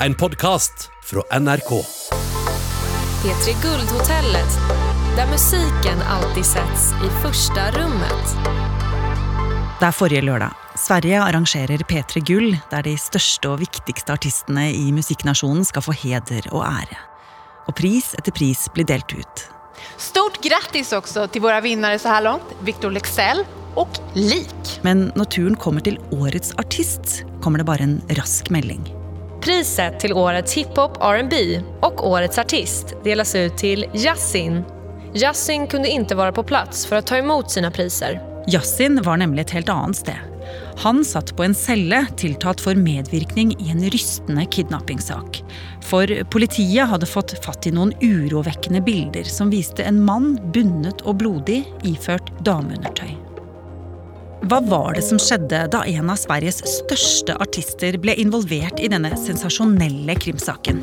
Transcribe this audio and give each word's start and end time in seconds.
en 0.00 0.14
podkast 0.14 0.90
fra 1.02 1.38
NRK. 1.40 1.70
P3 3.22 3.62
Guldhotellet, 3.62 4.58
där 5.16 5.26
musiken 5.30 6.02
alltid 6.08 6.46
sätts 6.46 6.92
i 6.92 7.22
första 7.22 7.70
rummet. 7.70 8.36
Det 9.80 9.86
er 9.86 9.92
forrige 9.92 10.22
lørdag. 10.22 10.52
Sverige 10.76 11.20
arrangerer 11.22 11.78
P3 11.78 12.20
Gull, 12.20 12.56
der 12.70 12.82
de 12.82 12.96
største 12.98 13.48
og 13.48 13.60
viktigste 13.60 14.12
artistene 14.12 14.70
i 14.72 14.92
musikknasjonen 14.92 15.64
skal 15.64 15.84
få 15.84 15.92
heder 15.92 16.48
og 16.52 16.64
ære. 16.64 16.96
Og 17.68 17.76
pris 17.76 18.14
etter 18.16 18.32
pris 18.32 18.68
blir 18.72 18.88
delt 18.88 19.12
ut. 19.12 19.48
Stort 19.96 20.40
grattis 20.42 20.92
också 20.92 21.28
till 21.28 21.42
våra 21.42 21.60
vinnare 21.60 21.98
så 21.98 22.08
här 22.08 22.22
långt, 22.22 22.56
Victor 22.60 22.90
Lexell 22.90 23.44
och 23.74 23.98
Lik. 24.14 24.80
Men 24.82 25.12
når 25.16 25.24
turen 25.24 25.56
kommer 25.56 25.80
til 25.80 25.98
årets 26.10 26.52
artist, 26.58 27.24
kommer 27.42 27.58
det 27.58 27.64
bare 27.64 27.82
en 27.82 28.02
rask 28.08 28.50
melding. 28.50 28.95
Priset 29.46 30.00
till 30.00 30.12
årets 30.12 30.54
hiphop 30.54 30.98
R&B 31.00 31.60
och 31.82 32.08
årets 32.08 32.38
artist 32.38 32.94
delas 33.04 33.34
ut 33.34 33.56
till 33.56 33.86
Yasin. 33.94 34.64
Yasin 35.14 35.66
kunde 35.66 35.88
inte 35.88 36.14
vara 36.14 36.32
på 36.32 36.42
plats 36.42 36.86
för 36.86 36.96
att 36.96 37.06
ta 37.06 37.16
emot 37.16 37.50
sina 37.50 37.70
priser. 37.70 38.22
Yasin 38.48 39.02
var 39.02 39.16
nämligen 39.16 39.44
ett 39.44 39.50
helt 39.50 39.68
annat 39.68 39.96
sted. 39.96 40.18
Han 40.76 41.04
satt 41.04 41.36
på 41.36 41.42
en 41.42 41.54
celle 41.54 42.06
tiltalt 42.16 42.60
för 42.60 42.74
medvirkning 42.74 43.56
i 43.60 43.70
en 43.70 43.90
rystande 43.90 44.44
kidnappingssak. 44.44 45.44
För 45.80 46.24
politiet 46.24 46.88
hade 46.88 47.06
fått 47.06 47.44
fatt 47.44 47.66
i 47.66 47.70
några 47.70 47.92
oroväckande 48.00 48.80
bilder 48.80 49.22
som 49.22 49.50
visade 49.50 49.82
en 49.82 50.04
man 50.04 50.50
bunden 50.52 50.92
och 51.04 51.14
blodig 51.14 51.74
iført 51.82 52.44
dameundertøy. 52.44 53.25
Hva 54.44 54.60
var 54.60 54.94
det 54.94 55.02
som 55.02 55.18
skjedde 55.18 55.62
da 55.72 55.80
en 55.88 56.10
av 56.12 56.18
Sveriges 56.20 56.60
største 56.68 57.34
artister 57.40 57.96
ble 58.02 58.12
involvert 58.20 58.78
i 58.84 58.90
denne 58.92 59.14
sensasjonelle 59.16 60.14
krimsaken? 60.20 60.82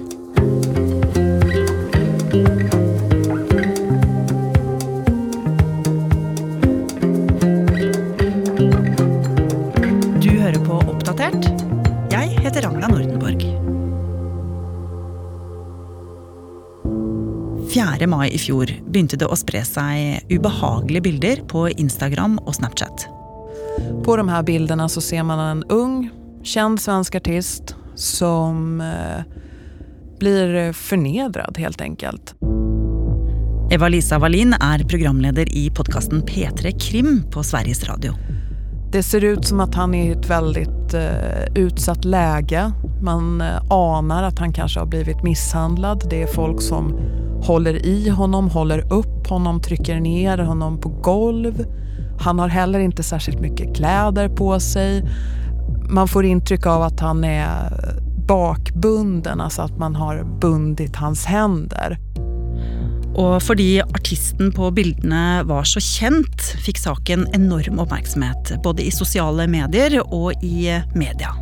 Du 10.17 10.31
hører 10.33 10.59
på 10.65 10.81
Oppdatert. 10.81 11.51
Jeg 12.09 12.33
heter 12.41 12.65
Ragna 12.65 12.89
Nordenborg. 12.89 13.45
4. 17.73 18.09
mai 18.09 18.27
i 18.33 18.37
fjor 18.41 18.69
begynte 18.85 19.17
det 19.17 19.29
å 19.29 19.37
spre 19.37 19.63
seg 19.65 20.29
ubehagelige 20.33 21.09
bilder 21.09 21.49
på 21.49 21.69
Instagram 21.73 22.41
og 22.43 22.57
Snapchat. 22.57 23.12
På 24.03 24.17
de 24.17 24.29
här 24.29 24.43
bilderna 24.43 24.89
så 24.89 25.01
ser 25.01 25.23
man 25.23 25.39
en 25.39 25.63
ung, 25.63 26.09
känd 26.43 26.81
svensk 26.81 27.15
artist 27.15 27.75
som 27.95 28.81
eh, 28.81 29.23
blir 30.19 30.73
förnedrad 30.73 31.57
helt 31.57 31.81
enkelt. 31.81 32.35
Eva-Lisa 33.71 34.19
Wallin 34.19 34.53
är 34.53 34.83
programleder 34.83 35.57
i 35.57 35.69
podcasten 35.69 36.23
P3 36.23 36.79
Krim 36.79 37.23
på 37.31 37.43
Sveriges 37.43 37.83
Radio. 37.83 38.13
Det 38.91 39.03
ser 39.03 39.23
ut 39.23 39.45
som 39.45 39.59
att 39.59 39.75
han 39.75 39.93
är 39.93 40.09
i 40.09 40.19
ett 40.19 40.29
väldigt 40.29 40.93
eh, 40.93 41.43
utsatt 41.55 42.05
läge. 42.05 42.71
Man 43.01 43.41
eh, 43.41 43.61
anar 43.69 44.23
att 44.23 44.39
han 44.39 44.53
kanske 44.53 44.79
har 44.79 44.87
blivit 44.87 45.23
misshandlad. 45.23 46.03
Det 46.09 46.21
är 46.21 46.27
folk 46.27 46.61
som 46.61 46.99
håller 47.41 47.85
i 47.85 48.09
honom, 48.09 48.49
håller 48.49 48.93
upp 48.93 49.27
honom, 49.27 49.61
trycker 49.61 49.99
ner 49.99 50.37
honom 50.37 50.77
på 50.77 50.89
golv. 50.89 51.65
Han 52.19 52.39
har 52.39 52.47
heller 52.47 52.79
inte 52.79 53.03
särskilt 53.03 53.39
mycket 53.39 53.75
kläder 53.75 54.29
på 54.29 54.59
sig. 54.59 55.03
Man 55.89 56.07
får 56.07 56.25
intryck 56.25 56.65
av 56.65 56.81
att 56.81 56.99
han 56.99 57.23
är 57.23 57.73
bakbunden, 58.27 59.41
alltså 59.41 59.61
att 59.61 59.77
man 59.77 59.95
har 59.95 60.23
bundit 60.39 60.95
hans 60.95 61.25
händer. 61.25 61.97
Og 63.15 63.41
fordi 63.41 63.81
artisten 63.81 64.51
på 64.51 64.71
bildene 64.71 65.43
var 65.43 65.63
så 65.63 65.79
kjent, 65.79 66.41
fick 66.65 66.77
saken 66.77 67.27
enorm 67.33 67.79
uppmärksamhet, 67.79 68.63
Både 68.63 68.83
i 68.83 68.91
sociala 68.91 69.47
medier 69.47 70.13
och 70.13 70.33
i 70.43 70.81
media. 70.95 71.35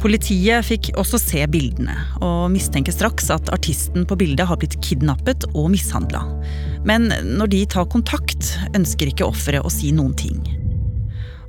Politiet 0.00 0.66
fick 0.66 0.90
också 0.96 1.18
se 1.18 1.46
bildene, 1.46 1.94
och 2.20 2.50
misstänker 2.50 2.92
straks 2.92 3.30
att 3.30 3.48
artisten 3.48 4.06
på 4.06 4.16
bildet 4.16 4.46
har 4.46 4.56
blivit 4.56 4.84
kidnappet 4.84 5.44
och 5.44 5.70
misshandlad. 5.70 6.44
Men 6.86 7.10
når 7.10 7.50
de 7.50 7.64
tar 7.66 7.88
kontakt, 7.90 8.52
ønsker 8.76 9.10
ikke 9.10 9.26
offeret 9.26 9.66
å 9.66 9.72
si 9.72 9.90
noen 9.94 10.14
ting. 10.18 10.38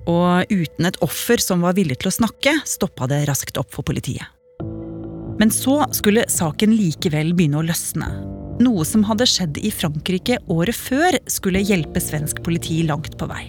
Og 0.08 0.50
uten 0.50 0.88
et 0.88 0.98
offer 1.06 1.42
som 1.44 1.62
var 1.66 1.76
villig 1.78 2.00
til 2.02 2.10
å 2.10 2.16
snakke, 2.16 2.56
stoppa 2.66 3.10
det 3.12 3.26
raskt 3.30 3.60
opp 3.60 3.70
for 3.76 3.86
politiet. 3.86 4.26
Men 5.38 5.52
så 5.54 5.84
skulle 5.94 6.26
saken 6.32 6.74
likevel 6.74 7.36
begynne 7.38 7.60
å 7.62 7.68
løsne. 7.68 8.08
Noe 8.64 8.88
som 8.90 9.04
hadde 9.06 9.28
skjedd 9.30 9.60
i 9.62 9.70
Frankrike 9.70 10.40
året 10.50 10.74
før, 10.74 11.20
skulle 11.30 11.62
hjelpe 11.62 12.02
svensk 12.02 12.42
politi 12.46 12.80
langt 12.88 13.20
på 13.20 13.28
vei. 13.30 13.44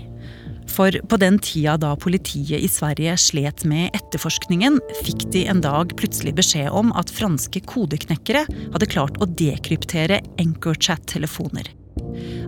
For 0.68 0.92
på 1.08 1.16
den 1.16 1.38
tida 1.40 1.78
da 1.80 1.94
politiet 1.96 2.60
i 2.60 2.68
Sverige 2.68 3.14
slet 3.16 3.64
med 3.64 3.96
etterforskningen, 3.96 4.76
fikk 5.00 5.24
de 5.32 5.46
en 5.48 5.64
dag 5.64 5.94
plutselig 5.96 6.36
beskjed 6.36 6.68
om 6.76 6.92
at 6.98 7.12
franske 7.14 7.64
kodeknekkere 7.70 8.44
hadde 8.44 8.92
klart 8.92 9.16
å 9.16 9.30
dekryptere 9.40 10.20
Anchorchat-telefoner. 10.36 11.77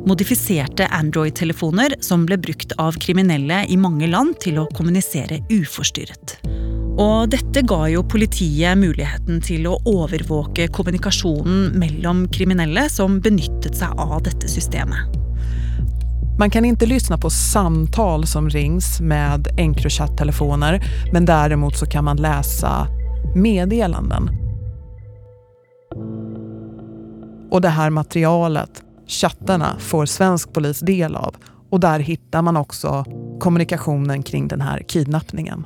Modifiserte 0.06 0.86
Android-telefoner 0.86 1.94
som 2.00 2.26
ble 2.26 2.38
brukt 2.40 2.72
av 2.78 2.96
kriminelle 3.00 3.64
i 3.68 3.76
mange 3.76 4.08
land 4.10 4.38
til 4.40 4.60
å 4.62 4.68
kommunisere 4.76 5.42
uforstyrret. 5.52 6.38
Og 7.00 7.30
dette 7.32 7.62
ga 7.64 7.86
jo 7.88 8.02
politiet 8.04 8.76
muligheten 8.80 9.40
til 9.44 9.68
å 9.70 9.78
overvåke 9.88 10.68
kommunikasjonen 10.74 11.70
mellom 11.80 12.26
kriminelle 12.32 12.88
som 12.92 13.20
benyttet 13.24 13.78
seg 13.78 13.96
av 13.96 14.18
dette 14.26 14.50
systemet. 14.50 15.16
Man 16.40 16.50
kan 16.50 16.64
inte 16.64 16.86
lyssna 16.86 17.18
på 17.18 17.30
samtal 17.30 18.26
som 18.26 18.50
rings 18.50 19.00
med 19.00 19.48
Encrochat-telefoner 19.56 20.80
men 21.12 21.24
däremot 21.24 21.76
så 21.76 21.86
kan 21.86 22.04
man 22.04 22.16
läsa 22.16 22.88
meddelanden. 23.34 24.30
Och 27.50 27.60
det 27.60 27.68
här 27.68 27.90
materialet, 27.90 28.82
chattarna, 29.10 29.76
får 29.78 30.06
svensk 30.06 30.52
polis 30.52 30.80
del 30.80 31.16
av 31.16 31.36
och 31.70 31.80
där 31.80 31.98
hittar 31.98 32.42
man 32.42 32.56
också 32.56 33.04
kommunikationen 33.40 34.22
kring 34.22 34.48
den 34.48 34.60
här 34.60 34.82
kidnappningen. 34.88 35.64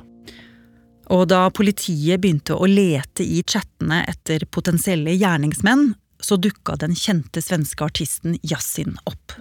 Og 1.05 1.27
da 1.29 1.51
politiet 1.53 2.21
begynte 2.21 2.55
å 2.57 2.65
lete 2.65 3.23
i 3.23 3.43
chattene 3.45 4.01
etter 4.09 4.45
potensielle 4.49 5.13
gjerningsmenn, 5.13 5.93
så 6.17 6.35
dukka 6.41 6.75
den 6.81 6.95
kjente 6.97 7.41
svenske 7.41 7.85
artisten 7.85 8.39
Yasin 8.41 8.97
opp. 9.03 9.31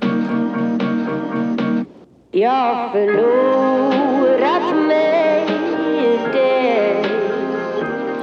Jag 2.32 2.93
förlorat 2.93 4.87
mig 4.88 5.47
i 6.04 6.32
dig 6.32 7.04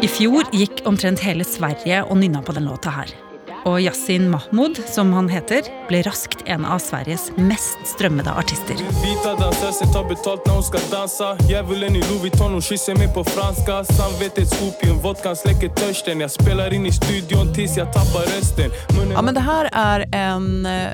I 0.01 0.07
fjor 0.07 0.43
gikk 0.53 0.85
omtrent 0.85 1.19
hele 1.19 1.43
Sverige 1.43 2.03
og 2.03 2.17
nynna 2.17 2.41
på 2.41 2.51
den 2.51 2.65
låta 2.69 2.89
her. 2.89 3.30
Og 3.65 3.81
Yasin 3.81 4.29
Mahmoud, 4.29 4.79
som 4.89 5.13
han 5.13 5.27
heter, 5.29 5.67
ble 5.89 6.01
raskt 6.07 6.41
en 6.49 6.65
av 6.65 6.79
Sveriges 6.81 7.27
mest 7.37 7.83
strømmede 7.85 8.33
artister. 8.33 8.79
Vita 9.03 9.35
dansösen 9.37 9.93
tar 9.93 10.09
betalt 10.09 10.45
när 10.45 10.53
hon 10.53 10.63
ska 10.63 10.79
dansa 10.91 11.37
Djävulen 11.49 11.95
i 11.95 11.99
Louis 11.99 12.21
Vuitton, 12.21 12.51
hon 12.51 12.61
kysser 12.61 12.95
mig 12.95 13.13
på 13.13 13.23
franska 13.23 13.83
Samvetets 13.83 14.61
opium, 14.61 14.97
vodkan 14.97 15.35
släcker 15.35 15.69
törsten 15.69 16.19
Jag 16.19 16.31
spelar 16.31 16.73
in 16.73 16.85
i 16.85 16.91
studion 16.91 17.53
tills 17.53 17.77
jag 17.77 17.93
tappar 17.93 18.21
rösten 18.21 18.71
Munnen 18.97 19.11
Ja, 19.11 19.21
men 19.21 19.33
det 19.33 19.41
här 19.41 19.69
är 19.71 20.05
en 20.11 20.65
eh, 20.65 20.89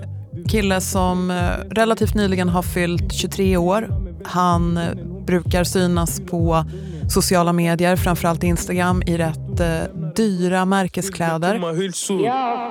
kille 0.48 0.82
som 0.82 1.32
eh, 1.32 1.36
relativt 1.70 2.16
nyligen 2.16 2.50
har 2.50 2.62
fyllt 2.62 3.14
23 3.14 3.58
år. 3.58 3.90
Han 4.26 4.78
eh, 4.78 4.84
brukar 5.26 5.64
synas 5.64 6.22
på 6.30 6.66
sociala 7.10 7.54
medier, 7.54 7.96
framförallt 7.96 8.44
Instagram, 8.44 9.04
i 9.06 9.18
rätt 9.18 9.47
eh, 9.60 9.84
dyra 10.16 10.66
märkeskläder. 10.66 11.56
Jag 11.56 11.62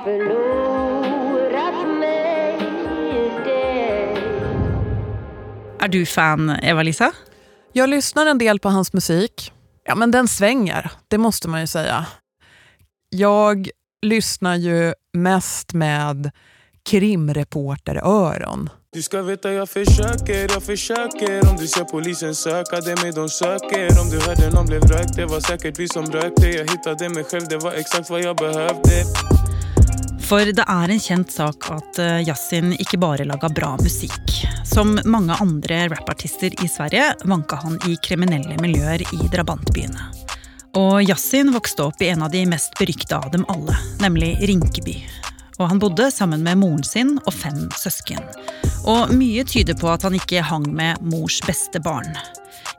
förlorat 0.03 1.87
mig 1.99 2.17
Er 5.79 5.87
du 5.87 6.05
fan, 6.05 6.49
Eva-Lisa? 6.49 7.11
Jag 7.73 7.89
lyssnar 7.89 8.25
en 8.25 8.37
del 8.37 8.59
på 8.59 8.69
hans 8.69 8.93
musik. 8.93 9.51
Ja, 9.85 9.95
men 9.95 10.11
den 10.11 10.27
svänger, 10.27 10.91
det 11.07 11.17
måste 11.17 11.47
man 11.47 11.61
ju 11.61 11.67
säga. 11.67 12.05
Jag 13.09 13.69
lyssnar 14.01 14.55
ju 14.55 14.93
mest 15.13 15.73
med 15.73 16.31
krimreporteröron. 16.89 18.69
Du 18.93 19.01
ska 19.01 19.21
veta 19.21 19.53
jag 19.53 19.69
försöker, 19.69 20.53
jag 20.53 20.63
försöker 20.63 21.49
Om 21.49 21.57
du 21.57 21.67
ser 21.67 21.83
polisen 21.83 22.35
söka, 22.35 22.79
det 22.79 22.91
är 22.91 23.03
mig 23.03 23.11
de 23.11 23.29
söker 23.29 24.01
Om 24.01 24.09
du 24.09 24.19
hörde 24.19 24.49
någon 24.49 24.65
blev 24.65 24.81
rökt, 24.81 25.15
det 25.15 25.25
var 25.25 25.39
säkert 25.39 25.79
vi 25.79 25.87
som 25.87 26.05
rökte 26.05 26.47
Jag 26.47 26.71
hittade 26.71 27.09
mig 27.09 27.23
själv, 27.23 27.47
det 27.49 27.57
var 27.57 27.71
exakt 27.71 28.09
vad 28.09 28.21
jag 28.21 28.35
behövde 28.35 29.03
För 30.21 30.53
det 30.53 30.63
är 30.67 30.89
en 30.89 30.99
känd 30.99 31.31
sak 31.31 31.55
att 31.69 31.99
eh, 31.99 32.27
Yasin 32.27 32.73
inte 32.73 32.97
bara 32.97 33.23
laga 33.23 33.49
bra 33.49 33.77
musik. 33.81 34.47
Som 34.73 34.99
många 35.05 35.35
andra 35.35 35.87
rapartister 35.87 36.65
i 36.65 36.67
Sverige 36.67 37.15
vanka 37.23 37.55
han 37.55 37.79
i 37.87 37.95
kriminella 37.95 38.61
miljöer 38.61 39.01
i 39.01 39.27
drabantbyarna. 39.31 39.99
Och 40.73 41.03
Yasin 41.03 41.53
växte 41.53 41.83
upp 41.83 42.01
i 42.01 42.09
en 42.09 42.23
av 42.23 42.31
de 42.31 42.45
mest 42.45 42.79
beryktade 42.79 43.25
av 43.25 43.31
dem 43.31 43.45
alla, 43.47 43.77
nämligen 43.99 44.41
Rinkeby 44.41 45.07
och 45.57 45.67
han 45.67 45.79
bodde 45.79 46.11
samman 46.11 46.43
med 46.43 46.57
moren 46.57 46.83
sin 46.83 47.19
och 47.25 47.33
fem 47.33 47.69
syskon. 47.77 48.23
Och 48.85 49.13
mycket 49.13 49.53
tyder 49.53 49.73
på 49.73 49.89
att 49.89 50.03
han 50.03 50.13
inte 50.13 50.39
hang 50.39 50.75
med 50.75 51.01
mors 51.01 51.41
bästa 51.41 51.79
barn. 51.79 52.17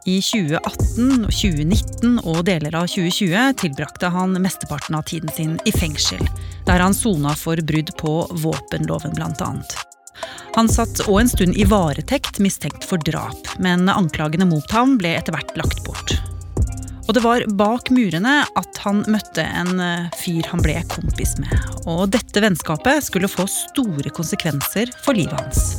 I 0.05 0.23
2018, 0.23 1.23
2019 1.23 2.19
och 2.19 2.45
delar 2.45 2.75
av 2.75 2.87
2020 2.87 3.53
tillbrakte 3.57 4.07
han 4.07 4.43
mesteparten 4.43 4.95
av 4.95 5.03
tiden 5.03 5.31
sin 5.31 5.59
i 5.65 5.73
fängelse, 5.73 6.19
där 6.67 6.81
han 6.81 6.95
sona 6.95 7.35
för 7.35 7.61
brudd 7.61 7.97
på 7.97 8.27
bland 9.15 9.43
annat. 9.43 9.77
Han 10.55 10.69
satt 10.69 11.01
också 11.01 11.13
en 11.13 11.29
stund 11.29 11.57
i 11.57 11.65
varetekt 11.65 12.39
misstänkt 12.39 12.85
för 12.85 12.97
drap, 12.97 13.49
men 13.59 13.89
anklagene 13.89 14.45
mot 14.45 14.71
ham 14.71 14.99
blev 14.99 15.19
etter 15.19 15.33
lagt 15.57 15.85
bort. 15.85 16.28
Og 17.09 17.15
det 17.15 17.21
var 17.25 17.45
bak 17.57 17.89
murene 17.91 18.43
at 18.61 18.79
han 18.85 19.01
møtte 19.09 19.41
en 19.41 19.81
eh, 19.81 20.11
fyr 20.21 20.45
han 20.51 20.61
ble 20.61 20.77
kompis 20.93 21.39
med. 21.41 21.55
Og 21.89 22.11
dette 22.13 22.43
vennskapet 22.45 23.07
skulle 23.07 23.31
få 23.33 23.47
store 23.49 24.13
konsekvenser 24.13 24.93
for 25.07 25.17
livet 25.17 25.33
hans. 25.41 25.79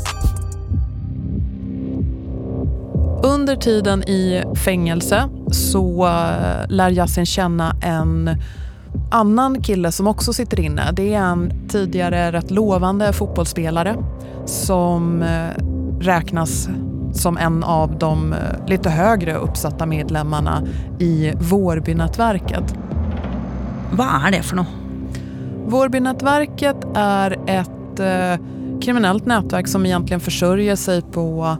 Under 3.23 3.55
tiden 3.55 4.03
i 4.09 4.43
fängelse 4.65 5.29
så 5.51 6.07
eh, 6.07 6.65
lär 6.69 6.89
Yasin 6.89 7.25
känna 7.25 7.75
en 7.81 8.41
annan 9.11 9.61
kille 9.61 9.91
som 9.91 10.07
också 10.07 10.33
sitter 10.33 10.59
inne. 10.59 10.91
Det 10.91 11.13
är 11.13 11.21
en 11.21 11.69
tidigare 11.69 12.31
rätt 12.31 12.51
lovande 12.51 13.13
fotbollsspelare 13.13 13.95
som 14.45 15.21
eh, 15.21 15.63
räknas 15.99 16.69
som 17.13 17.37
en 17.37 17.63
av 17.63 17.99
de 17.99 18.33
eh, 18.33 18.39
lite 18.67 18.89
högre 18.89 19.35
uppsatta 19.35 19.85
medlemmarna 19.85 20.63
i 20.99 21.33
Vårbynätverket. 21.39 22.75
Vad 23.91 24.07
är 24.07 24.31
det 24.31 24.43
för 24.43 24.55
något? 24.55 24.67
Vårbynätverket 25.65 26.77
är 26.95 27.37
ett 27.45 27.99
eh, 27.99 28.45
kriminellt 28.81 29.25
nätverk 29.25 29.67
som 29.67 29.85
egentligen 29.85 30.19
försörjer 30.19 30.75
sig 30.75 31.01
på 31.01 31.57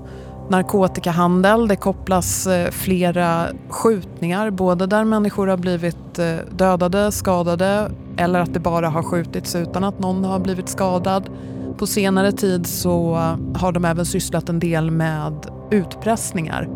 narkotikahandel. 0.50 1.68
Det 1.68 1.76
kopplas 1.76 2.48
eh, 2.48 2.72
flera 2.72 3.46
skjutningar, 3.70 4.50
både 4.50 4.86
där 4.86 5.04
människor 5.04 5.48
har 5.48 5.58
blivit 5.58 6.20
eh, 6.20 6.36
dödade, 6.52 7.12
skadade 7.12 7.92
eller 8.18 8.40
att 8.40 8.54
det 8.54 8.60
bara 8.60 8.90
har 8.90 9.04
skjutits 9.04 9.56
utan 9.56 9.84
att 9.84 10.00
någon 10.00 10.24
har 10.24 10.40
blivit 10.40 10.70
skadad. 10.70 11.30
På 11.80 11.88
senare 11.88 12.32
tid 12.32 12.68
så 12.68 13.16
har 13.56 13.72
de 13.72 13.86
även 13.86 14.06
sysslat 14.06 14.50
en 14.50 14.60
del 14.60 14.92
med 14.92 15.46
utpressningar. 15.72 16.68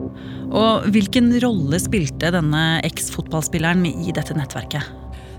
Och 0.51 0.95
vilken 0.95 1.39
roll 1.39 1.79
spilte 1.79 2.31
denne 2.31 2.81
eks-fotballspilleren 2.81 3.85
i 3.85 4.11
dette 4.15 4.33
nettverket? 4.33 4.83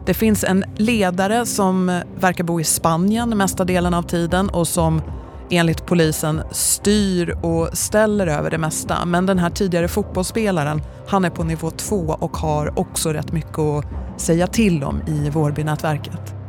Det 0.07 0.15
finns 0.15 0.45
en 0.45 0.65
ledare 0.77 1.47
som 1.47 2.01
verkar 2.21 2.45
bo 2.45 2.61
i 2.61 2.65
Spanien 2.65 3.39
mesta 3.39 3.65
delen 3.65 3.95
av 3.95 4.03
tiden 4.03 4.49
och 4.49 4.69
som 4.69 5.03
enligt 5.51 5.87
polisen 5.87 6.43
styr 6.51 7.39
och 7.43 7.69
ställer 7.73 8.27
över 8.27 8.51
det 8.51 8.59
mesta. 8.59 9.05
Men 9.05 9.27
den 9.27 9.39
här 9.39 9.51
tidigare 9.51 9.89
fotbollsspelaren, 9.89 10.83
han 11.09 11.25
är 11.25 11.31
på 11.31 11.45
nivå 11.45 11.71
två 11.71 12.17
och 12.21 12.37
har 12.37 12.79
också 12.79 13.13
rätt 13.13 13.33
mycket 13.33 13.59
att 13.59 13.85
säga 14.21 14.47
till 14.47 14.85
om 14.85 15.01
i 15.07 15.31
Vårbynätverket. 15.31 16.44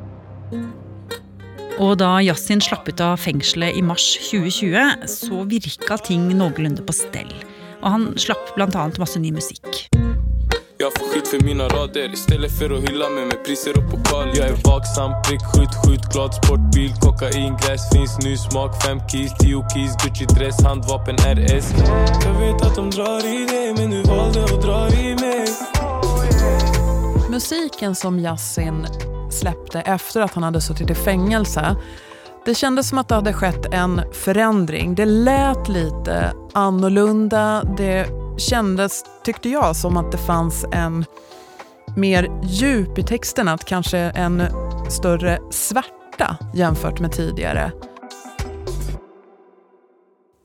Og 1.76 1.98
da 2.00 2.22
Yasin 2.24 2.62
slapp 2.64 2.88
ut 2.88 3.02
av 3.04 3.18
fengselet 3.20 3.76
i 3.76 3.82
mars 3.84 4.06
2020, 4.30 5.08
så 5.12 5.44
virka 5.50 5.98
ting 6.00 6.30
noenlunde 6.32 6.86
på 6.86 6.96
stell. 6.96 7.32
Og 7.82 7.90
han 7.92 8.06
slapp 8.20 8.54
bl.a. 8.56 8.88
masse 9.00 9.20
ny 9.20 9.34
musikk. 9.36 9.88
Jag 10.78 10.94
får 10.94 11.06
skit 11.14 11.28
för 11.28 11.40
mina 11.46 11.68
rader 11.68 12.14
istället 12.14 12.60
för 12.60 12.70
att 12.78 12.90
hylla 12.90 13.10
mig 13.10 13.26
med 13.26 13.46
priser 13.46 13.78
och 13.78 13.92
pokal 13.92 14.28
Jag 14.38 14.48
är 14.48 14.56
vaksam, 14.64 15.12
prickskytt, 15.26 15.76
skjutglad, 15.84 16.34
sportbil, 16.34 16.94
kokain, 17.02 17.58
gräs 17.62 17.90
finns 17.94 18.20
ny 18.24 18.38
smak 18.38 18.84
Fem 18.84 19.00
keys, 19.10 19.32
tio 19.40 19.66
keys, 19.74 19.92
Gucci-dress, 20.04 20.64
handvapen, 20.64 21.16
RS 21.16 21.74
Jag 22.26 22.40
vet 22.40 22.62
att 22.62 22.76
de 22.76 22.90
drar 22.90 23.26
i 23.26 23.46
dig 23.46 23.74
men 23.78 23.92
du 23.92 24.02
valde 24.04 24.44
att 24.44 24.62
dra 24.62 24.90
i 24.90 25.16
mig 25.16 25.48
Musiken 27.30 27.96
som 27.96 28.20
Yasin 28.20 28.88
släppte 29.36 29.82
efter 29.82 30.22
att 30.22 30.34
han 30.34 30.44
hade 30.44 30.62
suttit 30.62 30.90
i 30.90 30.96
fängelse 30.96 31.76
det 32.46 32.56
kändes 32.56 32.90
som 32.90 32.98
att 32.98 33.08
det 33.08 33.16
hade 33.16 33.34
skett 33.34 33.74
en 33.74 34.02
förändring. 34.14 34.96
Det 34.96 35.06
lät 35.06 35.68
lite 35.68 36.34
annorlunda. 36.54 37.64
Det 37.78 38.08
kändes, 38.38 39.04
tyckte 39.24 39.50
jag, 39.50 39.76
som 39.76 39.98
att 39.98 40.12
det 40.12 40.18
fanns 40.18 40.66
en 40.72 41.06
mer 41.96 42.42
djup 42.44 42.98
i 42.98 43.04
texten, 43.04 43.48
att 43.48 43.66
kanske 43.66 43.98
en 43.98 44.44
större 44.90 45.40
svärta 45.52 46.38
jämfört 46.54 47.00
med 47.00 47.12
tidigare. 47.12 47.72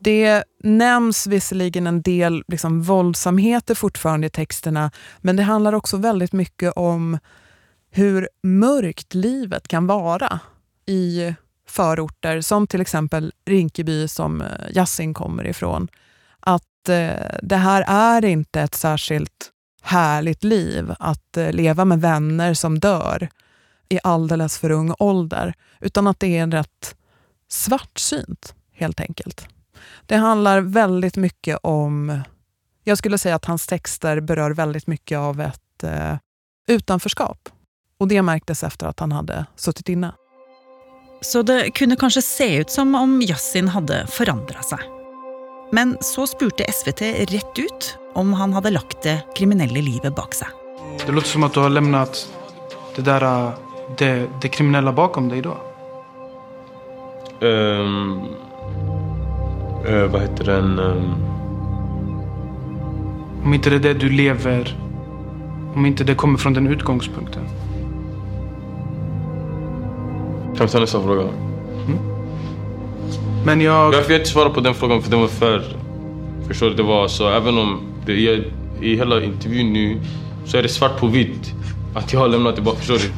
Det 0.01 0.45
nämns 0.63 1.27
visserligen 1.27 1.87
en 1.87 2.03
del 2.03 2.45
liksom, 2.49 2.83
våldsamheter 2.83 3.75
fortfarande 3.75 4.27
i 4.27 4.31
texterna, 4.31 4.91
men 5.19 5.37
det 5.37 5.43
handlar 5.43 5.73
också 5.73 5.97
väldigt 5.97 6.33
mycket 6.33 6.73
om 6.77 7.19
hur 7.91 8.29
mörkt 8.43 9.15
livet 9.15 9.69
kan 9.69 9.87
vara 9.87 10.41
i 10.87 11.35
förorter 11.67 12.41
som 12.41 12.67
till 12.67 12.81
exempel 12.81 13.33
Rinkeby 13.45 14.09
som 14.09 14.43
eh, 14.43 14.49
Yasin 14.71 15.15
kommer 15.15 15.47
ifrån. 15.47 15.89
Att 16.41 16.89
eh, 16.89 17.37
det 17.43 17.57
här 17.57 17.85
är 17.87 18.25
inte 18.25 18.61
ett 18.61 18.75
särskilt 18.75 19.51
härligt 19.83 20.45
liv 20.45 20.95
att 20.99 21.37
eh, 21.37 21.53
leva 21.53 21.85
med 21.85 22.01
vänner 22.01 22.55
som 22.55 22.79
dör 22.79 23.29
i 23.89 23.99
alldeles 24.03 24.59
för 24.59 24.71
ung 24.71 24.95
ålder, 24.99 25.55
utan 25.81 26.07
att 26.07 26.21
det 26.21 26.39
är 26.39 26.47
rätt 26.47 26.97
svartsynt 27.49 28.55
helt 28.73 29.01
enkelt. 29.01 29.49
Det 30.07 30.17
handlar 30.17 30.61
väldigt 30.61 31.17
mycket 31.17 31.59
om, 31.63 32.21
jag 32.85 32.99
skulle 32.99 33.19
säga 33.19 33.35
att 33.35 33.45
hans 33.45 33.67
texter 33.67 34.21
berör 34.21 34.51
väldigt 34.51 34.87
mycket 34.87 35.19
av 35.19 35.41
ett 35.41 35.83
eh, 35.83 36.17
utanförskap. 36.69 37.49
Och 38.01 38.09
det 38.09 38.23
märktes 38.23 38.63
efter 38.63 38.87
att 38.87 39.01
han 39.01 39.13
hade 39.13 39.47
suttit 39.57 39.89
inne. 39.89 40.13
Så 41.21 41.43
det 41.43 41.71
kunde 41.71 41.97
kanske 41.97 42.23
se 42.23 42.57
ut 42.57 42.71
som 42.71 42.95
om 42.95 43.23
Yasin 43.23 43.69
hade 43.69 44.07
förändrat 44.07 44.65
sig. 44.65 44.79
Men 45.73 45.97
så 46.01 46.27
spurte 46.27 46.73
SVT 46.73 47.03
rätt 47.03 47.59
ut 47.59 47.99
om 48.15 48.33
han 48.33 48.53
hade 48.53 48.71
lagt 48.71 49.03
det 49.03 49.23
kriminella 49.37 49.81
livet 49.81 50.17
bak 50.17 50.35
sig. 50.35 50.49
Det 51.07 51.13
låter 51.13 51.29
som 51.29 51.43
att 51.43 51.55
du 51.55 51.61
har 51.61 51.71
lämnat 51.71 52.33
det 52.97 53.03
där 53.03 53.53
det, 53.99 54.29
det 54.43 54.49
kriminella 54.49 54.93
bakom 54.93 55.29
dig 55.29 55.43
då. 55.43 55.57
Um, 57.47 58.23
uh, 59.89 60.05
vad 60.07 60.21
heter 60.21 60.45
den? 60.45 60.79
Um... 60.79 61.15
Om 63.45 63.55
inte 63.55 63.71
det 63.71 63.77
är 63.77 63.81
det 63.81 63.95
du 63.95 64.09
lever, 64.09 64.79
om 65.75 65.87
inte 65.87 66.05
det 66.05 66.15
kommer 66.15 66.39
från 66.39 66.55
den 66.55 66.67
utgångspunkten. 66.67 67.40
Kan 70.61 70.67
vi 70.67 70.73
ta 70.73 70.81
nästa 70.81 71.03
fråga? 71.03 71.23
Mm. 71.23 71.99
Men 73.45 73.61
jag... 73.61 73.95
Jag 73.95 74.07
får 74.07 74.15
inte 74.15 74.29
svara 74.29 74.51
på 74.51 74.61
den 74.61 74.75
frågan 74.75 75.03
för 75.03 75.11
den 75.11 75.21
var 75.21 75.29
för... 75.29 75.63
Förstår 76.49 76.67
du? 76.71 76.75
Det 76.75 76.83
var 76.83 77.09
så 77.09 77.29
även 77.29 77.59
om 77.59 77.81
det 78.07 78.13
är, 78.13 78.53
i 78.83 78.97
hela 78.97 79.23
intervjun 79.23 79.73
nu 79.73 80.01
så 80.47 80.57
är 80.57 80.63
det 80.63 80.69
svart 80.69 81.01
på 81.01 81.07
vitt 81.07 81.55
att 81.95 82.13
jag 82.13 82.21
har 82.21 82.29
lämnat 82.29 82.59
bara. 82.59 82.75
Förstår 82.75 82.95
du? 82.95 83.11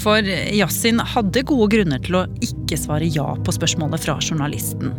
For 0.00 0.18
Yasin 0.54 1.00
hadde 1.00 1.42
gode 1.42 1.76
grunner 1.76 2.00
til 2.00 2.16
å 2.16 2.24
ikke 2.40 2.80
svare 2.80 3.04
ja 3.04 3.36
på 3.44 3.52
spørsmålet 3.52 4.00
fra 4.06 4.16
journalisten. 4.20 4.96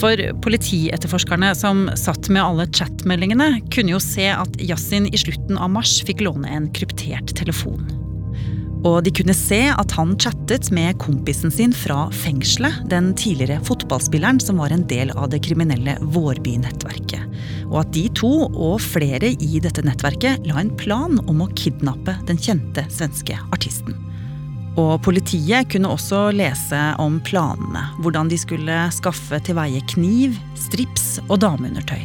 For 0.00 0.18
politietterforskerne 0.42 1.54
som 1.54 1.86
satt 1.94 2.26
med 2.28 2.42
alle 2.42 2.66
chatmeldingene, 2.66 3.60
kunne 3.70 3.94
jo 3.94 4.02
se 4.02 4.32
at 4.34 4.58
Yasin 4.58 5.06
i 5.14 5.22
slutten 5.22 5.62
av 5.62 5.70
mars 5.78 6.00
fikk 6.10 6.26
låne 6.26 6.50
en 6.50 6.70
kryptert 6.74 7.36
telefon. 7.38 7.86
Og 8.86 9.00
de 9.02 9.10
kunne 9.10 9.34
se 9.34 9.58
at 9.72 9.92
han 9.96 10.12
chattet 10.22 10.68
med 10.74 10.98
kompisen 11.02 11.50
sin 11.50 11.72
fra 11.74 12.06
fengselet, 12.14 12.84
den 12.90 13.10
tidligere 13.18 13.62
fotballspilleren 13.66 14.38
som 14.42 14.60
var 14.62 14.70
en 14.74 14.84
del 14.86 15.10
av 15.18 15.32
det 15.32 15.40
kriminelle 15.48 15.96
Vårby-nettverket. 16.14 17.24
Og 17.68 17.80
at 17.82 17.90
de 17.96 18.04
to, 18.14 18.30
og 18.46 18.78
flere 18.84 19.32
i 19.34 19.58
dette 19.64 19.82
nettverket, 19.82 20.46
la 20.46 20.62
en 20.62 20.70
plan 20.78 21.18
om 21.26 21.42
å 21.42 21.50
kidnappe 21.58 22.14
den 22.30 22.38
kjente 22.38 22.86
svenske 22.92 23.40
artisten. 23.50 23.98
Og 24.78 25.00
politiet 25.02 25.66
kunne 25.72 25.90
også 25.90 26.28
lese 26.38 26.78
om 27.02 27.18
planene. 27.26 27.82
Hvordan 27.98 28.30
de 28.30 28.38
skulle 28.38 28.78
skaffe 28.94 29.42
til 29.42 29.58
veie 29.58 29.82
kniv, 29.90 30.38
strips 30.68 31.16
og 31.26 31.40
dameundertøy. 31.42 32.04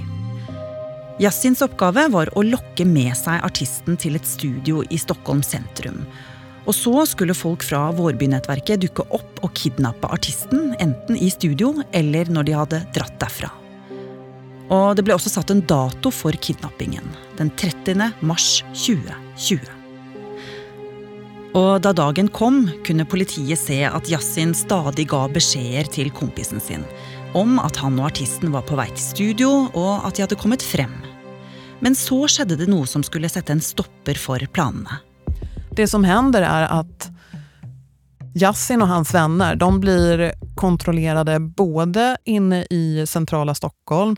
Yassins 1.21 1.61
oppgave 1.61 2.07
var 2.09 2.31
å 2.33 2.41
lokke 2.41 2.87
med 2.89 3.13
seg 3.13 3.43
artisten 3.45 3.99
til 4.01 4.17
et 4.17 4.25
studio 4.25 4.81
i 4.89 4.97
Stockholm 4.97 5.43
sentrum. 5.45 6.01
Och 6.65 6.75
så 6.75 7.05
skulle 7.05 7.33
folk 7.33 7.63
fra 7.63 7.91
Vårbynätverket 7.91 8.81
dyka 8.81 9.03
dukke 9.03 9.15
opp 9.15 9.43
og 9.43 9.53
kidnappe 9.53 10.07
artisten, 10.07 10.75
enten 10.79 11.17
i 11.17 11.29
studio 11.29 11.83
eller 11.91 12.29
når 12.31 12.43
de 12.43 12.53
hadde 12.53 12.81
dratt 12.95 13.19
derfra. 13.19 13.51
Och 14.69 14.95
det 14.95 15.03
blev 15.03 15.15
också 15.15 15.29
satt 15.29 15.49
en 15.49 15.65
dato 15.67 16.11
för 16.11 16.31
kidnappingen, 16.31 17.03
den 17.37 17.49
30 17.49 18.11
mars 18.19 18.63
2020. 18.73 19.59
Och 21.53 21.81
da 21.81 21.93
dagen 21.93 22.27
kom, 22.27 22.69
kunde 22.85 23.05
politiet 23.05 23.59
se 23.59 23.83
att 23.85 24.09
Yasin 24.09 24.55
stadig 24.55 25.09
gav 25.09 25.33
beskjeder 25.33 25.83
till 25.83 26.11
kompisen 26.11 26.59
sin 26.59 26.83
om 27.33 27.59
att 27.59 27.75
han 27.75 27.99
och 27.99 28.05
artisten 28.05 28.51
var 28.51 28.61
på 28.61 28.75
väg 28.75 28.95
till 28.95 29.05
studio 29.05 29.67
och 29.73 30.07
att 30.07 30.15
de 30.15 30.21
hade 30.21 30.35
kommit 30.35 30.61
fram. 30.61 30.95
Men 31.79 31.95
så 31.95 32.27
skedde 32.27 32.55
det 32.55 32.67
något 32.67 32.89
som 32.89 33.03
skulle 33.03 33.29
sätta 33.29 33.53
en 33.53 33.61
stopper 33.61 34.13
för 34.13 34.45
planerna. 34.45 34.97
Det 35.75 35.87
som 35.87 36.03
händer 36.03 36.41
är 36.41 36.63
att 36.63 37.09
Yasin 38.35 38.81
och 38.81 38.87
hans 38.87 39.13
vänner 39.13 39.55
de 39.55 39.79
blir 39.79 40.33
kontrollerade 40.55 41.39
både 41.39 42.17
inne 42.23 42.65
i 42.69 43.05
centrala 43.07 43.55
Stockholm 43.55 44.15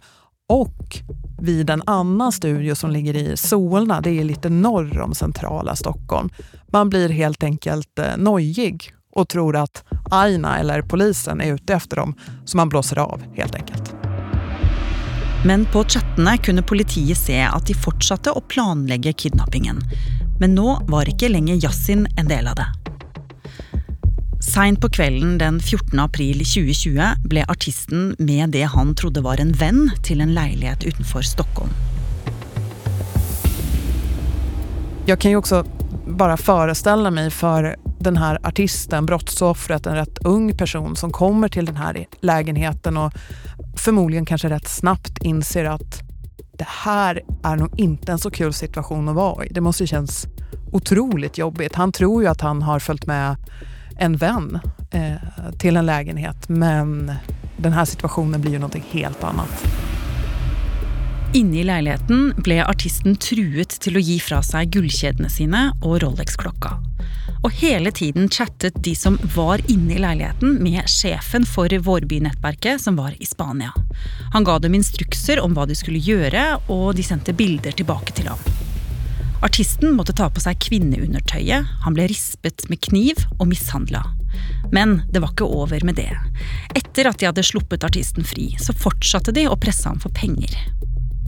och 0.50 0.98
vid 1.42 1.70
en 1.70 1.84
annan 1.86 2.32
studio 2.32 2.76
som 2.76 2.92
ligger 2.92 3.16
i 3.16 3.38
Solna. 3.38 4.02
Det 4.02 4.20
är 4.20 4.24
lite 4.24 4.50
norr 4.50 5.00
om 5.00 5.16
centrala 5.16 5.76
Stockholm. 5.76 6.30
Man 6.72 6.90
blir 6.90 7.10
helt 7.10 7.44
enkelt 7.44 8.00
eh, 8.00 8.18
nojig 8.18 8.94
och 9.16 9.30
tror 9.30 9.56
att 9.56 9.84
Aina 10.12 10.60
eller 10.60 10.82
polisen 10.82 11.42
är 11.42 11.54
ute 11.54 11.74
efter 11.74 11.96
dem, 11.96 12.16
så 12.46 12.58
man 12.58 12.70
blåser 12.70 13.00
av 13.00 13.24
helt 13.36 13.56
enkelt. 13.56 13.96
Men 15.46 15.66
på 15.66 15.84
chattene 15.84 16.38
kunde 16.38 16.62
politiet 16.62 17.18
se 17.18 17.42
att 17.42 17.68
de 17.68 17.74
fortsatte 17.74 18.32
å 18.32 18.42
planlegge 18.42 19.14
kidnappingen. 19.14 19.82
Men 20.40 20.56
nu 20.56 20.76
var 20.88 21.10
ikke 21.10 21.30
lenger 21.30 21.56
Yasin 21.56 22.08
en 22.18 22.28
del 22.28 22.48
av 22.48 22.56
det. 22.56 22.68
Seint 24.54 24.82
på 24.82 24.90
kvällen 24.90 25.38
den 25.38 25.60
14. 25.60 26.00
april 26.00 26.38
2020 26.38 27.02
blev 27.24 27.46
artisten 27.50 28.16
med 28.20 28.50
det 28.50 28.64
han 28.64 28.96
trodde 28.96 29.22
var 29.22 29.42
en 29.42 29.52
vän 29.52 29.92
till 30.04 30.22
en 30.22 30.34
lägenhet 30.34 30.84
utanför 30.84 31.22
Stockholm. 31.22 31.70
Jag 35.06 35.20
kan 35.20 35.32
ju 35.32 35.38
också 35.38 35.66
bara 36.08 36.38
föreställa 36.38 37.12
mig 37.12 37.32
för 37.32 37.76
den 38.00 38.18
här 38.18 38.40
artisten, 38.44 39.06
brottsoffret, 39.06 39.86
en 39.86 39.96
rätt 39.96 40.18
ung 40.26 40.58
person 40.58 40.96
som 40.96 41.12
kommer 41.12 41.50
till 41.50 41.66
den 41.66 41.76
här 41.76 42.06
lägenheten 42.22 42.98
och 42.98 43.14
förmodligen 43.78 44.26
kanske 44.26 44.50
rätt 44.50 44.68
snabbt 44.68 45.18
inser 45.18 45.66
att 45.66 46.05
det 46.52 46.68
här 46.68 47.22
är 47.44 47.56
nog 47.56 47.80
inte 47.80 48.12
en 48.12 48.20
så 48.20 48.32
kul 48.32 48.54
situation 48.54 49.10
att 49.10 49.16
vara 49.16 49.46
i. 49.46 49.50
Det 49.50 49.62
måste 49.62 49.84
ju 49.84 49.88
kännas 49.88 50.28
otroligt 50.72 51.38
jobbigt. 51.38 51.76
Han 51.76 51.92
tror 51.92 52.24
ju 52.24 52.30
att 52.30 52.42
han 52.42 52.62
har 52.62 52.80
följt 52.80 53.06
med 53.06 53.36
en 53.98 54.18
vän 54.18 54.60
eh, 54.92 55.16
till 55.58 55.78
en 55.78 55.86
lägenhet 55.86 56.50
men 56.50 57.14
den 57.58 57.74
här 57.74 57.86
situationen 57.86 58.42
blir 58.42 58.52
ju 58.52 58.60
någonting 58.60 58.86
helt 58.92 59.24
annat. 59.24 59.66
Inne 61.36 61.60
i 61.60 61.64
lägenheten 61.64 62.34
blev 62.38 62.64
artisten 62.64 63.16
truet 63.16 63.70
til 63.70 63.98
att 63.98 64.04
ge 64.04 64.20
fra 64.20 64.44
sig 64.44 64.66
gullkjedene 64.66 65.30
sine 65.30 65.72
och 65.82 66.02
Rolex-klokka. 66.02 66.72
Och 67.44 67.52
hela 67.52 67.92
tiden 67.92 68.30
chattet 68.30 68.74
de 68.84 68.96
som 68.96 69.20
var 69.36 69.72
inne 69.72 69.94
i 69.96 69.98
lägenheten 69.98 70.64
med 70.64 70.90
chefen 70.90 71.46
för 71.46 71.80
Vårby-nettverket 71.80 72.82
som 72.82 72.96
var 72.96 73.14
i 73.20 73.26
Spanien. 73.26 73.72
Han 74.34 74.44
gav 74.44 74.62
dem 74.62 74.76
instrukser 74.76 75.40
om 75.40 75.54
vad 75.54 75.68
de 75.68 75.76
skulle 75.76 76.00
göra 76.00 76.58
och 76.58 76.96
de 76.96 77.04
sendte 77.04 77.34
bilder 77.34 77.72
tillbaka 77.72 78.14
till 78.14 78.28
honom. 78.28 78.44
Artisten 79.42 79.94
måtte 79.94 80.14
ta 80.14 80.30
på 80.30 80.40
sig 80.40 80.56
kvinneundertøyet, 80.56 81.66
han 81.84 81.94
blev 81.94 82.08
rispet 82.08 82.70
med 82.70 82.82
kniv 82.82 83.16
och 83.40 83.48
misshandlad. 83.48 84.08
Men 84.72 85.02
det 85.12 85.20
var 85.20 85.30
inte 85.30 85.44
över 85.44 85.86
med 85.86 85.96
det. 85.96 86.18
Efter 86.76 87.06
att 87.06 87.20
de 87.20 87.26
hade 87.26 87.44
sluppet 87.44 87.84
artisten 87.84 88.24
fri, 88.24 88.56
så 88.60 88.74
fortsatte 88.74 89.32
de 89.32 89.48
å 89.48 89.58
presse 89.58 89.90
ham 89.90 90.00
for 90.00 90.10
penger. 90.10 90.56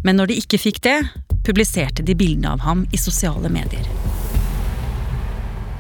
Men 0.08 0.18
när 0.18 0.28
de 0.28 0.34
inte 0.34 0.58
fick 0.58 0.84
det, 0.84 1.08
publicerade 1.46 2.04
de 2.04 2.16
bilderna 2.16 2.54
av 2.54 2.60
honom 2.60 2.88
i 2.94 2.98
sociala 2.98 3.50
medier. 3.50 3.88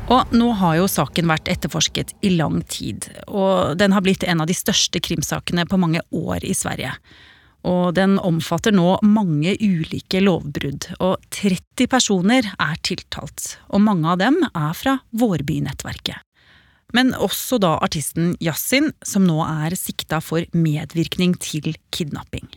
Och 0.08 0.24
nu 0.32 0.44
har 0.44 0.76
ju 0.76 0.88
saken 0.88 1.28
varit 1.28 1.48
efterforskad 1.48 2.12
i 2.22 2.30
lång 2.30 2.62
tid, 2.62 3.10
och 3.28 3.78
den 3.78 3.94
har 3.94 4.02
blivit 4.02 4.24
en 4.24 4.42
av 4.42 4.48
de 4.48 4.54
största 4.54 5.00
krimsakerna 5.00 5.66
på 5.66 5.78
många 5.78 6.02
år 6.10 6.46
i 6.46 6.54
Sverige. 6.54 6.96
Och 7.62 7.94
den 7.94 8.20
omfattar 8.20 8.72
nu 8.72 8.98
många 9.02 9.56
olika 9.60 10.20
lovbrudd, 10.20 10.86
och 11.00 11.18
30 11.30 11.88
personer 11.88 12.52
är 12.58 12.76
tilltalt. 12.76 13.58
Och 13.62 13.82
många 13.82 14.12
av 14.12 14.18
dem 14.18 14.50
är 14.54 14.74
från 14.74 14.98
Vårbynätverket. 15.10 16.16
Men 16.94 17.16
också 17.16 17.58
då 17.58 17.68
artisten 17.68 18.38
Yasin, 18.40 18.94
som 19.02 19.28
nu 19.28 19.34
är 19.34 19.76
siktad 19.76 20.22
för 20.22 20.46
medverkan 20.52 21.34
till 21.34 21.76
kidnapping. 21.90 22.48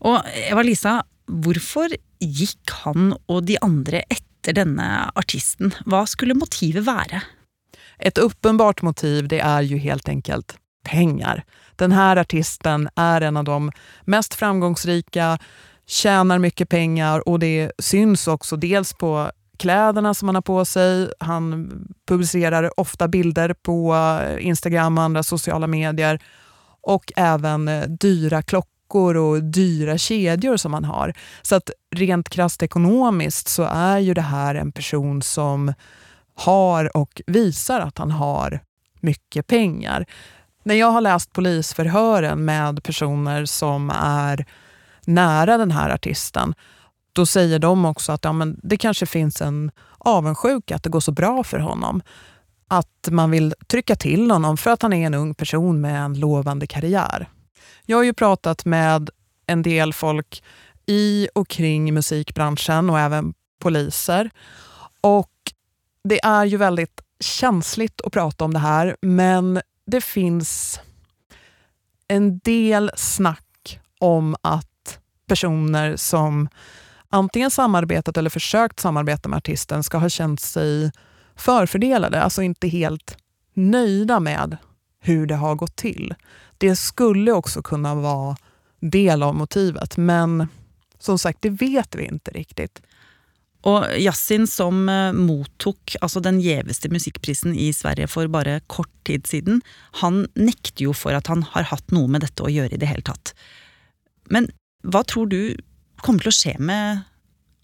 Og 0.00 0.20
Eva-Lisa, 0.50 1.04
varför 1.26 1.88
gick 2.18 2.70
han 2.70 3.16
och 3.26 3.42
de 3.42 3.58
andra 3.60 4.00
efter 4.00 4.52
denne 4.52 5.10
artisten? 5.14 5.74
Vad 5.84 6.08
skulle 6.08 6.34
motivet 6.34 6.84
vara? 6.84 7.22
Ett 7.98 8.18
uppenbart 8.18 8.82
motiv 8.82 9.28
det 9.28 9.40
är 9.40 9.62
ju 9.62 9.78
helt 9.78 10.08
enkelt 10.08 10.56
pengar. 10.84 11.44
Den 11.76 11.92
här 11.92 12.16
artisten 12.16 12.88
är 12.94 13.20
en 13.20 13.36
av 13.36 13.44
de 13.44 13.72
mest 14.04 14.34
framgångsrika, 14.34 15.38
tjänar 15.86 16.38
mycket 16.38 16.68
pengar 16.68 17.28
och 17.28 17.38
det 17.38 17.72
syns 17.78 18.28
också 18.28 18.56
dels 18.56 18.92
på 18.92 19.30
kläderna 19.58 20.14
som 20.14 20.28
han 20.28 20.34
har 20.34 20.42
på 20.42 20.64
sig. 20.64 21.12
Han 21.20 21.70
publicerar 22.08 22.80
ofta 22.80 23.08
bilder 23.08 23.54
på 23.62 23.96
Instagram 24.38 24.98
och 24.98 25.04
andra 25.04 25.22
sociala 25.22 25.66
medier 25.66 26.22
och 26.80 27.12
även 27.16 27.68
eh, 27.68 27.82
dyra 27.88 28.42
klockor 28.42 28.75
och 28.94 29.42
dyra 29.42 29.98
kedjor 29.98 30.56
som 30.56 30.74
han 30.74 30.84
har. 30.84 31.14
Så 31.42 31.54
att 31.54 31.70
rent 31.96 32.28
krasst 32.28 32.62
ekonomiskt 32.62 33.48
så 33.48 33.62
är 33.62 33.98
ju 33.98 34.14
det 34.14 34.20
här 34.20 34.54
en 34.54 34.72
person 34.72 35.22
som 35.22 35.72
har 36.34 36.96
och 36.96 37.22
visar 37.26 37.80
att 37.80 37.98
han 37.98 38.10
har 38.10 38.60
mycket 39.00 39.46
pengar. 39.46 40.06
När 40.64 40.74
jag 40.74 40.90
har 40.90 41.00
läst 41.00 41.32
polisförhören 41.32 42.44
med 42.44 42.82
personer 42.82 43.44
som 43.44 43.90
är 44.02 44.46
nära 45.04 45.56
den 45.56 45.70
här 45.70 45.90
artisten, 45.90 46.54
då 47.12 47.26
säger 47.26 47.58
de 47.58 47.84
också 47.84 48.12
att 48.12 48.24
ja, 48.24 48.32
men 48.32 48.60
det 48.62 48.76
kanske 48.76 49.06
finns 49.06 49.42
en 49.42 49.70
avundsjuka 49.98 50.76
att 50.76 50.82
det 50.82 50.90
går 50.90 51.00
så 51.00 51.12
bra 51.12 51.44
för 51.44 51.58
honom. 51.58 52.02
Att 52.68 53.08
man 53.10 53.30
vill 53.30 53.54
trycka 53.66 53.96
till 53.96 54.30
honom 54.30 54.56
för 54.56 54.70
att 54.70 54.82
han 54.82 54.92
är 54.92 55.06
en 55.06 55.14
ung 55.14 55.34
person 55.34 55.80
med 55.80 56.02
en 56.02 56.20
lovande 56.20 56.66
karriär. 56.66 57.28
Jag 57.86 57.96
har 57.96 58.04
ju 58.04 58.12
pratat 58.12 58.64
med 58.64 59.10
en 59.46 59.62
del 59.62 59.92
folk 59.92 60.42
i 60.86 61.28
och 61.34 61.48
kring 61.48 61.94
musikbranschen 61.94 62.90
och 62.90 63.00
även 63.00 63.34
poliser. 63.58 64.30
Och 65.00 65.32
det 66.04 66.24
är 66.24 66.44
ju 66.44 66.56
väldigt 66.56 67.00
känsligt 67.20 68.00
att 68.00 68.12
prata 68.12 68.44
om 68.44 68.52
det 68.52 68.58
här, 68.58 68.96
men 69.02 69.60
det 69.86 70.00
finns 70.00 70.80
en 72.08 72.38
del 72.38 72.90
snack 72.96 73.80
om 73.98 74.36
att 74.40 74.98
personer 75.28 75.96
som 75.96 76.48
antingen 77.08 77.50
samarbetat 77.50 78.16
eller 78.16 78.30
försökt 78.30 78.80
samarbeta 78.80 79.28
med 79.28 79.36
artisten 79.36 79.82
ska 79.82 79.98
ha 79.98 80.08
känt 80.08 80.40
sig 80.40 80.92
förfördelade, 81.36 82.22
alltså 82.22 82.42
inte 82.42 82.68
helt 82.68 83.16
nöjda 83.54 84.20
med 84.20 84.56
hur 85.00 85.26
det 85.26 85.34
har 85.34 85.54
gått 85.54 85.76
till. 85.76 86.14
Det 86.58 86.76
skulle 86.76 87.32
också 87.32 87.62
kunna 87.62 87.94
vara 87.94 88.36
del 88.80 89.22
av 89.22 89.34
motivet, 89.34 89.96
men 89.96 90.48
som 90.98 91.18
sagt, 91.18 91.42
det 91.42 91.50
vet 91.50 91.94
vi 91.94 92.04
inte 92.04 92.30
riktigt. 92.30 92.82
Och 93.60 93.84
Yasin 93.98 94.46
som 94.46 94.88
eh, 94.88 95.12
mottog 95.12 95.76
alltså 96.00 96.20
den 96.20 96.40
gjeveste 96.40 96.88
musikprisen 96.88 97.54
i 97.54 97.72
Sverige 97.72 98.06
för 98.06 98.26
bara 98.26 98.60
kort 98.60 99.04
tid 99.04 99.26
sedan, 99.26 99.62
han 99.92 100.28
nekter 100.34 100.82
ju 100.82 100.94
för 100.94 101.14
att 101.14 101.26
han 101.26 101.42
har 101.42 101.62
haft 101.62 101.90
något 101.90 102.10
med 102.10 102.20
detta 102.20 102.44
att 102.44 102.52
göra 102.52 102.68
i 102.68 102.76
det 102.76 103.00
tatt. 103.04 103.34
Men 104.24 104.50
vad 104.82 105.06
tror 105.06 105.26
du 105.26 105.56
kommer 105.96 106.28
att 106.28 106.34
ske 106.34 106.58
med 106.58 107.00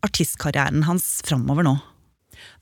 artistkarriären 0.00 0.82
hans 0.82 1.22
framöver 1.24 1.62
nu? 1.62 1.78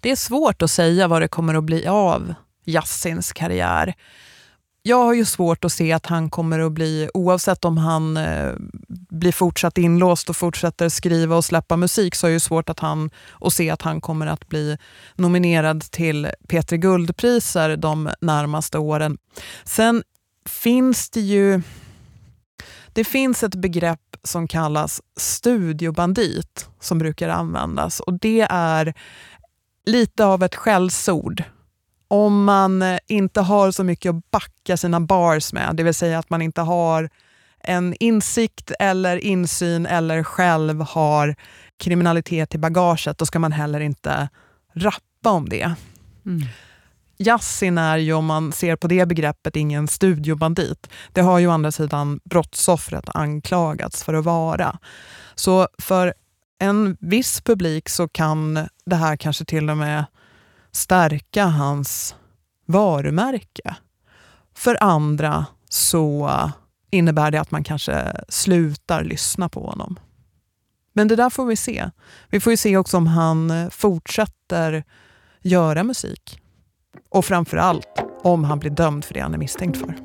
Det 0.01 0.11
är 0.11 0.17
svårt 0.17 0.63
att 0.63 0.71
säga 0.71 1.09
vad 1.09 1.23
det 1.23 1.29
kommer 1.29 1.55
att 1.55 1.65
bli 1.65 1.87
av 1.87 2.35
Yassins 2.65 3.33
karriär. 3.33 3.95
Jag 4.83 5.05
har 5.05 5.15
ju 5.15 5.25
svårt 5.25 5.65
att 5.65 5.73
se 5.73 5.93
att 5.93 6.07
han 6.07 6.31
kommer 6.31 6.59
att 6.59 6.73
bli, 6.73 7.11
oavsett 7.15 7.65
om 7.65 7.79
han 7.79 8.17
eh, 8.17 8.53
blir 8.89 9.33
fortsatt 9.33 9.79
inlåst 9.79 10.31
och 10.31 10.37
fortsätter 10.37 10.89
skriva 10.89 11.37
och 11.37 11.45
släppa 11.45 11.77
musik, 11.77 12.15
så 12.15 12.27
har 12.27 12.33
jag 12.33 12.43
svårt 12.43 12.69
att, 12.69 12.81
han, 12.81 13.11
att 13.41 13.53
se 13.53 13.71
att 13.71 13.83
han 13.83 14.01
kommer 14.01 14.27
att 14.27 14.49
bli 14.49 14.79
nominerad 15.15 15.83
till 15.83 16.29
P3 16.49 16.77
Guldpriser 16.77 17.77
de 17.77 18.11
närmaste 18.21 18.79
åren. 18.79 19.19
Sen 19.65 20.03
finns 20.47 21.11
det 21.11 21.21
ju... 21.21 21.63
Det 22.93 23.05
finns 23.05 23.43
ett 23.43 23.55
begrepp 23.55 24.17
som 24.23 24.49
kallas 24.49 25.03
studiobandit 25.17 26.69
som 26.81 26.99
brukar 26.99 27.29
användas 27.29 28.01
och 28.01 28.13
det 28.13 28.47
är 28.51 28.95
lite 29.87 30.25
av 30.25 30.43
ett 30.43 30.55
skällsord 30.55 31.45
om 32.11 32.45
man 32.45 32.99
inte 33.09 33.41
har 33.41 33.71
så 33.71 33.85
mycket 33.85 34.11
att 34.11 34.31
backa 34.31 34.77
sina 34.77 35.01
bars 35.01 35.53
med, 35.53 35.77
det 35.77 35.83
vill 35.83 35.95
säga 35.95 36.19
att 36.19 36.31
man 36.31 36.43
inte 36.43 36.61
har 36.61 37.11
en 37.59 37.95
insikt 38.01 38.73
eller 38.79 39.17
insyn 39.17 39.87
eller 39.87 40.23
själv 40.23 40.81
har 40.81 41.35
kriminalitet 41.77 42.55
i 42.55 42.59
bagaget, 42.59 43.19
då 43.19 43.27
ska 43.27 43.39
man 43.39 43.53
heller 43.53 43.81
inte 43.81 44.29
rappa 44.75 45.31
om 45.31 45.49
det. 45.49 45.75
Mm. 46.27 46.43
Yasin 47.19 47.79
är 47.79 47.97
ju, 47.97 48.13
om 48.13 48.27
man 48.27 48.53
ser 48.53 48.77
på 48.77 48.89
det 48.89 49.07
begreppet, 49.07 49.57
ingen 49.57 49.89
studiobandit. 49.89 50.91
Det 51.13 51.21
har 51.21 51.39
ju 51.39 51.47
å 51.47 51.51
andra 51.51 51.73
sidan 51.73 52.21
brottsoffret 52.25 53.05
anklagats 53.15 54.05
för 54.05 54.15
att 54.15 54.25
vara. 54.25 54.79
Så 55.35 55.69
för 55.79 56.15
en 56.59 56.97
viss 57.01 57.41
publik 57.41 57.89
så 57.89 58.09
kan 58.09 58.69
det 58.87 58.97
här 58.97 59.17
kanske 59.17 59.45
till 59.45 59.71
och 59.71 59.77
med 59.77 60.05
stärka 60.73 61.45
hans 61.47 62.15
varumärke. 62.67 63.77
För 64.55 64.83
andra 64.83 65.47
så 65.69 66.31
innebär 66.91 67.31
det 67.31 67.41
att 67.41 67.51
man 67.51 67.65
kanske 67.65 68.13
slutar 68.29 69.05
lyssna 69.05 69.49
på 69.49 69.67
honom. 69.67 69.99
Men 70.93 71.09
det 71.09 71.17
där 71.17 71.31
får 71.31 71.47
vi 71.47 71.57
se. 71.57 71.91
Vi 72.31 72.41
får 72.41 72.53
ju 72.53 72.57
se 72.57 72.77
också 72.77 72.97
om 72.97 73.07
han 73.07 73.71
fortsätter 73.71 74.85
göra 75.43 75.85
musik. 75.85 76.41
Och 77.09 77.25
framför 77.25 77.57
allt 77.57 78.03
om 78.23 78.45
han 78.45 78.59
blir 78.59 78.71
dömd 78.71 79.05
för 79.05 79.15
det 79.15 79.21
han 79.21 79.35
är 79.35 79.39
misstänkt 79.39 79.79
för. 79.79 79.97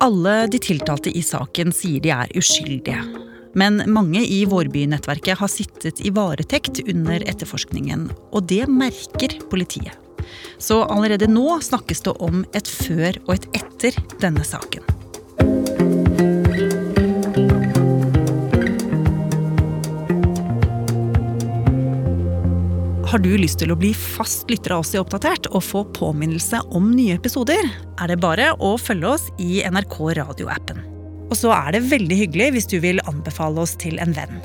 Alla 0.00 0.46
de 0.46 0.58
tiltalte 0.58 1.10
i 1.18 1.22
saken 1.22 1.72
sier 1.72 2.00
de 2.00 2.10
är 2.10 2.36
uskyldige. 2.38 3.23
Men 3.54 3.82
många 3.86 4.20
i 4.20 4.44
Vårby-nätverket 4.44 5.38
har 5.38 5.48
sittet 5.48 6.00
i 6.00 6.10
varetekt 6.10 6.80
under 6.88 7.28
efterforskningen 7.28 8.12
och 8.30 8.42
det 8.42 8.66
märker 8.66 9.40
politiet. 9.50 9.92
Så 10.58 10.84
allerede 10.84 11.26
nu 11.26 11.60
snackas 11.62 12.00
det 12.00 12.10
om 12.10 12.44
ett 12.52 12.68
för 12.68 13.22
och 13.26 13.34
ett 13.34 13.48
efter 13.52 13.94
denna 14.20 14.44
saken. 14.44 14.82
Har 23.06 23.18
du 23.18 23.36
lyst 23.38 23.60
til 23.62 23.70
å 23.70 23.76
bli 23.78 23.92
fast 23.94 24.50
lytter 24.50 24.72
av 24.74 24.82
oss 24.82 24.94
i 24.94 24.98
Oppdatert 24.98 25.46
og 25.54 25.62
få 25.62 25.84
påminnelse 25.84 26.58
om 26.74 26.90
nya 26.90 27.14
episoder, 27.14 27.70
Är 27.98 28.08
det 28.08 28.16
bara 28.16 28.52
att 28.52 28.80
följa 28.80 29.08
oss 29.08 29.30
i 29.38 29.62
NRK 29.70 30.00
radioappen. 30.00 30.93
Og 31.34 31.38
så 31.40 31.50
er 31.50 31.74
det 31.74 31.88
veldig 31.90 32.14
hyggelig 32.14 32.52
hvis 32.54 32.68
du 32.70 32.76
vil 32.78 33.02
anbefale 33.10 33.58
oss 33.64 33.72
til 33.82 33.98
en 33.98 34.12
venn. 34.14 34.36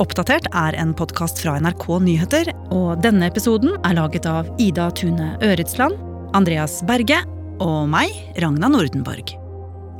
Oppdatert 0.00 0.46
er 0.56 0.76
en 0.80 0.94
podkast 0.96 1.42
fra 1.42 1.58
NRK 1.60 1.84
Nyheter, 2.00 2.48
og 2.72 3.02
denne 3.04 3.28
episoden 3.28 3.74
er 3.84 3.96
laget 3.98 4.24
av 4.28 4.48
Ida 4.60 4.86
Tune 4.96 5.34
Øretsland, 5.44 5.98
Andreas 6.36 6.78
Berge 6.88 7.18
og 7.60 7.90
meg, 7.92 8.08
Ragna 8.40 8.70
Nordenborg. 8.72 9.34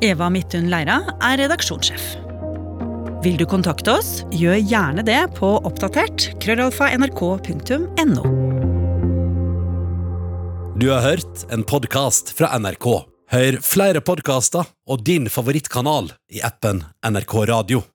Eva 0.05 0.31
Midthun 0.33 0.71
Leira 0.73 1.03
er 1.25 1.43
redaksjonssjef. 1.43 2.07
Vil 3.25 3.37
du 3.37 3.45
kontakte 3.49 3.99
oss, 3.99 4.23
gjør 4.33 4.57
gjerne 4.57 5.05
det 5.05 5.19
på 5.37 5.51
oppdatert 5.59 6.31
krøllalfa 6.45 6.89
nrk.no. 6.97 8.25
Du 10.81 10.89
har 10.93 11.05
hørt 11.05 11.45
en 11.53 11.65
podkast 11.69 12.33
fra 12.37 12.53
NRK. 12.61 13.16
Hør 13.27 13.57
flere 13.59 13.99
podkaster 14.07 14.69
og 14.87 15.01
din 15.03 15.27
favorittkanal 15.27 16.13
i 16.31 16.39
appen 16.47 16.85
NRK 17.03 17.35
Radio. 17.51 17.87